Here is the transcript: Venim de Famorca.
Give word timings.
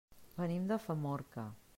Venim 0.37 0.65
de 0.71 0.79
Famorca. 0.87 1.47